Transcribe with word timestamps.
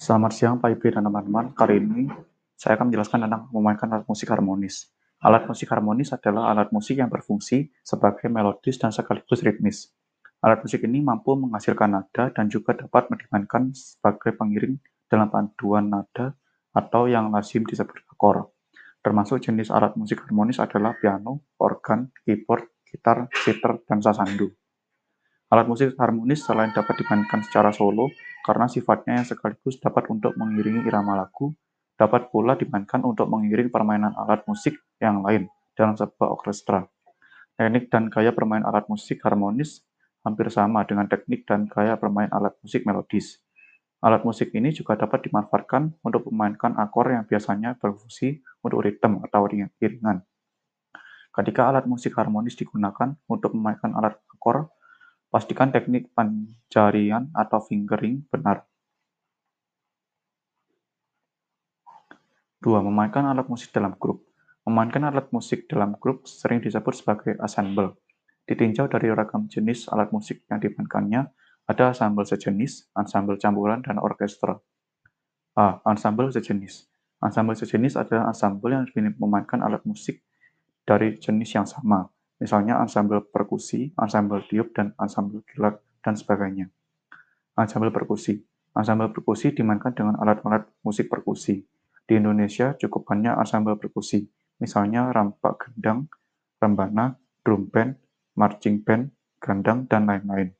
Selamat 0.00 0.32
siang 0.32 0.56
Pak 0.56 0.80
Ibe 0.80 0.96
dan 0.96 1.04
teman-teman. 1.04 1.52
Kali 1.52 1.76
ini 1.76 2.08
saya 2.56 2.80
akan 2.80 2.88
menjelaskan 2.88 3.20
tentang 3.20 3.52
memainkan 3.52 3.84
alat 3.92 4.08
musik 4.08 4.32
harmonis. 4.32 4.88
Alat 5.20 5.44
musik 5.44 5.68
harmonis 5.68 6.08
adalah 6.16 6.48
alat 6.56 6.72
musik 6.72 6.96
yang 6.96 7.12
berfungsi 7.12 7.68
sebagai 7.84 8.32
melodis 8.32 8.80
dan 8.80 8.96
sekaligus 8.96 9.44
ritmis. 9.44 9.92
Alat 10.40 10.64
musik 10.64 10.88
ini 10.88 11.04
mampu 11.04 11.36
menghasilkan 11.36 11.92
nada 11.92 12.32
dan 12.32 12.48
juga 12.48 12.80
dapat 12.80 13.12
dimainkan 13.12 13.76
sebagai 13.76 14.32
pengiring 14.40 14.80
dalam 15.04 15.28
panduan 15.28 15.92
nada 15.92 16.32
atau 16.72 17.04
yang 17.04 17.28
lazim 17.28 17.68
disebut 17.68 18.00
akor. 18.08 18.56
Termasuk 19.04 19.44
jenis 19.44 19.68
alat 19.68 20.00
musik 20.00 20.24
harmonis 20.24 20.64
adalah 20.64 20.96
piano, 20.96 21.44
organ, 21.60 22.08
keyboard, 22.24 22.72
gitar, 22.88 23.28
sitar, 23.36 23.84
dan 23.84 24.00
sasandu. 24.00 24.48
Alat 25.50 25.66
musik 25.66 25.98
harmonis 25.98 26.46
selain 26.46 26.70
dapat 26.70 27.02
dimainkan 27.02 27.42
secara 27.42 27.74
solo, 27.74 28.06
karena 28.46 28.70
sifatnya 28.70 29.18
yang 29.18 29.26
sekaligus 29.26 29.82
dapat 29.82 30.06
untuk 30.06 30.38
mengiringi 30.38 30.86
irama 30.86 31.18
lagu, 31.18 31.50
dapat 31.98 32.30
pula 32.30 32.54
dimainkan 32.54 33.02
untuk 33.02 33.26
mengiring 33.26 33.66
permainan 33.66 34.14
alat 34.14 34.46
musik 34.46 34.78
yang 35.02 35.26
lain 35.26 35.50
dalam 35.74 35.98
sebuah 35.98 36.38
orkestra. 36.38 36.86
Teknik 37.58 37.90
dan 37.90 38.14
gaya 38.14 38.30
bermain 38.30 38.62
alat 38.62 38.86
musik 38.86 39.20
harmonis 39.26 39.82
hampir 40.22 40.48
sama 40.54 40.86
dengan 40.86 41.10
teknik 41.10 41.42
dan 41.44 41.66
gaya 41.66 41.98
bermain 41.98 42.30
alat 42.30 42.54
musik 42.62 42.86
melodis. 42.86 43.42
Alat 44.00 44.22
musik 44.22 44.54
ini 44.56 44.72
juga 44.72 44.96
dapat 44.96 45.28
dimanfaatkan 45.28 45.98
untuk 46.00 46.30
memainkan 46.32 46.78
akor 46.78 47.10
yang 47.10 47.26
biasanya 47.26 47.76
berfungsi 47.76 48.40
untuk 48.64 48.86
ritme 48.86 49.20
atau 49.26 49.44
iringan. 49.50 50.24
Ketika 51.34 51.68
alat 51.68 51.84
musik 51.90 52.16
harmonis 52.16 52.54
digunakan 52.54 53.18
untuk 53.28 53.52
memainkan 53.52 53.92
alat 53.92 54.16
akor, 54.32 54.72
Pastikan 55.30 55.70
teknik 55.70 56.10
pencarian 56.10 57.30
atau 57.30 57.62
fingering 57.62 58.26
benar. 58.34 58.66
2. 62.58 62.82
Memainkan 62.82 63.22
alat 63.30 63.46
musik 63.46 63.70
dalam 63.70 63.94
grup. 63.94 64.26
Memainkan 64.66 65.06
alat 65.06 65.30
musik 65.30 65.70
dalam 65.70 65.94
grup 66.02 66.26
sering 66.26 66.58
disebut 66.58 66.98
sebagai 66.98 67.38
ensemble. 67.38 67.94
Ditinjau 68.42 68.90
dari 68.90 69.06
ragam 69.14 69.46
jenis 69.46 69.86
alat 69.94 70.10
musik 70.10 70.42
yang 70.50 70.58
dimainkannya, 70.58 71.30
ada 71.70 71.94
ensemble 71.94 72.26
sejenis, 72.26 72.90
ensemble 72.98 73.38
campuran, 73.38 73.86
dan 73.86 74.02
orkestra. 74.02 74.58
A. 75.54 75.78
Ensemble 75.86 76.34
sejenis. 76.34 76.90
Ensemble 77.22 77.54
sejenis 77.54 77.94
adalah 77.94 78.34
ensemble 78.34 78.74
yang 78.74 78.82
memainkan 79.22 79.62
alat 79.62 79.86
musik 79.86 80.26
dari 80.82 81.14
jenis 81.22 81.54
yang 81.54 81.70
sama, 81.70 82.10
misalnya 82.40 82.80
ensemble 82.80 83.20
perkusi, 83.28 83.92
ensemble 84.00 84.42
tiup, 84.48 84.72
dan 84.72 84.96
ensemble 84.96 85.44
gilat, 85.44 85.78
dan 86.00 86.16
sebagainya. 86.16 86.72
Ensemble 87.54 87.92
perkusi. 87.92 88.40
Ensemble 88.72 89.12
perkusi 89.12 89.52
dimainkan 89.52 89.92
dengan 89.92 90.16
alat-alat 90.16 90.64
musik 90.80 91.12
perkusi. 91.12 91.60
Di 92.08 92.18
Indonesia 92.18 92.74
cukup 92.74 93.06
banyak 93.06 93.36
ensemble 93.38 93.76
perkusi, 93.76 94.26
misalnya 94.58 95.12
rampak 95.12 95.68
gendang, 95.68 96.10
rembana, 96.58 97.20
drum 97.44 97.68
band, 97.70 98.00
marching 98.34 98.82
band, 98.82 99.12
gandang, 99.38 99.86
dan 99.86 100.08
lain-lain. 100.08 100.50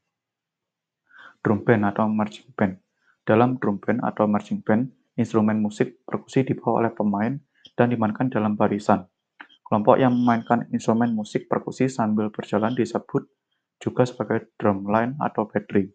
Drum 1.41 1.65
band 1.65 1.83
atau 1.89 2.06
marching 2.06 2.53
band. 2.53 2.78
Dalam 3.25 3.56
drum 3.56 3.81
band 3.81 4.05
atau 4.05 4.28
marching 4.28 4.61
band, 4.61 4.92
instrumen 5.17 5.59
musik 5.59 6.05
perkusi 6.05 6.44
dibawa 6.44 6.84
oleh 6.87 6.92
pemain 6.92 7.34
dan 7.75 7.89
dimainkan 7.89 8.28
dalam 8.28 8.56
barisan, 8.56 9.09
Kelompok 9.71 10.03
yang 10.03 10.11
memainkan 10.11 10.67
instrumen 10.75 11.15
musik 11.15 11.47
perkusi 11.47 11.87
sambil 11.87 12.35
berjalan 12.35 12.75
disebut 12.75 13.31
juga 13.79 14.03
sebagai 14.03 14.51
drumline 14.59 15.15
atau 15.23 15.47
battery. 15.47 15.95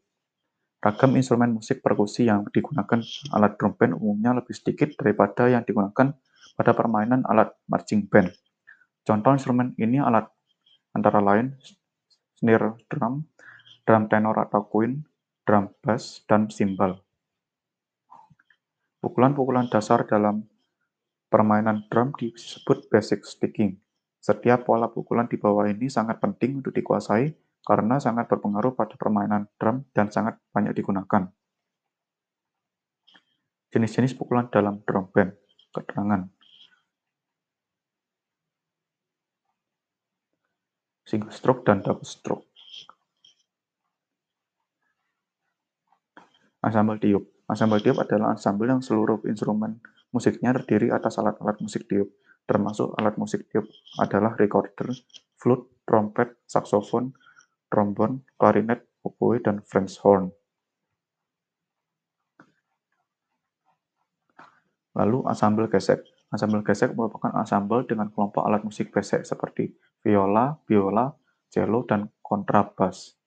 Ragam 0.80 1.20
instrumen 1.20 1.52
musik 1.60 1.84
perkusi 1.84 2.32
yang 2.32 2.48
digunakan 2.56 3.04
alat 3.36 3.60
drum 3.60 3.76
band 3.76 4.00
umumnya 4.00 4.32
lebih 4.40 4.56
sedikit 4.56 4.96
daripada 4.96 5.52
yang 5.52 5.68
digunakan 5.68 6.16
pada 6.56 6.72
permainan 6.72 7.28
alat 7.28 7.52
marching 7.68 8.08
band. 8.08 8.32
Contoh 9.04 9.36
instrumen 9.36 9.76
ini 9.76 10.00
alat 10.00 10.24
antara 10.96 11.20
lain 11.20 11.52
snare 12.40 12.80
drum, 12.88 13.28
drum 13.84 14.04
tenor 14.08 14.40
atau 14.40 14.64
queen, 14.72 15.04
drum 15.44 15.68
bass, 15.84 16.24
dan 16.32 16.48
cymbal. 16.48 17.04
Pukulan-pukulan 19.04 19.68
dasar 19.68 20.08
dalam 20.08 20.48
Permainan 21.36 21.84
drum 21.92 22.16
disebut 22.16 22.88
basic 22.88 23.28
sticking. 23.28 23.76
Setiap 24.24 24.64
pola 24.64 24.88
pukulan 24.88 25.28
di 25.28 25.36
bawah 25.36 25.68
ini 25.68 25.92
sangat 25.92 26.24
penting 26.24 26.64
untuk 26.64 26.72
dikuasai 26.72 27.36
karena 27.60 28.00
sangat 28.00 28.32
berpengaruh 28.32 28.72
pada 28.72 28.96
permainan 28.96 29.52
drum 29.60 29.84
dan 29.92 30.08
sangat 30.08 30.40
banyak 30.56 30.72
digunakan. 30.72 31.28
Jenis-jenis 33.68 34.16
pukulan 34.16 34.48
dalam 34.48 34.80
drum 34.88 35.12
band. 35.12 35.36
Keterangan. 35.76 36.24
Single 41.04 41.36
stroke 41.36 41.68
dan 41.68 41.84
double 41.84 42.08
stroke. 42.08 42.48
Ensemble 46.64 46.96
tiup. 47.04 47.28
Ensemble 47.52 47.84
tiup 47.84 48.00
adalah 48.00 48.40
ensemble 48.40 48.72
yang 48.72 48.80
seluruh 48.80 49.20
instrumen 49.28 49.84
Musiknya 50.16 50.56
terdiri 50.56 50.96
atas 50.96 51.20
alat-alat 51.20 51.60
musik 51.60 51.92
tiup, 51.92 52.08
termasuk 52.48 52.96
alat 52.96 53.20
musik 53.20 53.52
tiup 53.52 53.68
adalah 54.00 54.32
recorder, 54.40 54.96
flute, 55.36 55.84
trompet, 55.84 56.40
saksofon, 56.48 57.12
trombon, 57.68 58.24
klarinet, 58.40 58.88
oboe, 59.04 59.44
dan 59.44 59.60
French 59.60 60.00
horn. 60.00 60.32
Lalu 64.96 65.28
ensemble 65.28 65.68
gesek. 65.68 66.00
Ensemble 66.32 66.64
gesek 66.64 66.96
merupakan 66.96 67.36
ensemble 67.36 67.84
dengan 67.84 68.08
kelompok 68.08 68.48
alat 68.48 68.64
musik 68.64 68.96
besek 68.96 69.28
seperti 69.28 69.76
viola, 70.00 70.56
biola, 70.64 71.12
cello, 71.52 71.84
dan 71.84 72.08
kontrabas. 72.24 73.20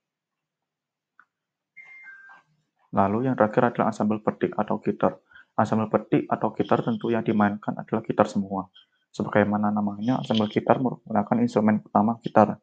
Lalu 2.97 3.29
yang 3.29 3.37
terakhir 3.37 3.77
adalah 3.77 3.93
ensemble 3.93 4.25
petik 4.25 4.57
atau 4.57 4.81
gitar. 4.81 5.21
Ensemble 5.59 5.91
petik 5.91 6.31
atau 6.31 6.55
gitar 6.55 6.87
tentu 6.87 7.11
yang 7.11 7.27
dimainkan 7.27 7.75
adalah 7.75 8.07
gitar 8.07 8.31
semua. 8.31 8.71
Sebagaimana 9.11 9.75
namanya, 9.75 10.23
ensemble 10.23 10.47
gitar 10.47 10.79
menggunakan 10.79 11.37
instrumen 11.43 11.83
utama 11.83 12.23
gitar. 12.23 12.63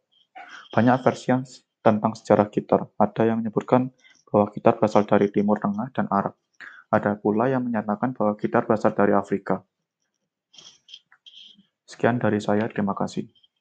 Banyak 0.71 1.03
versi 1.03 1.35
tentang 1.83 2.15
sejarah 2.15 2.47
gitar. 2.47 2.87
Ada 2.95 3.35
yang 3.35 3.43
menyebutkan 3.43 3.91
bahwa 4.31 4.47
gitar 4.55 4.79
berasal 4.79 5.03
dari 5.03 5.27
Timur 5.27 5.59
Tengah 5.59 5.91
dan 5.91 6.07
Arab. 6.07 6.39
Ada 6.87 7.19
pula 7.19 7.51
yang 7.51 7.67
menyatakan 7.67 8.15
bahwa 8.15 8.39
gitar 8.39 8.63
berasal 8.63 8.95
dari 8.95 9.11
Afrika. 9.11 9.59
Sekian 11.83 12.17
dari 12.17 12.39
saya, 12.39 12.65
terima 12.71 12.95
kasih. 12.95 13.27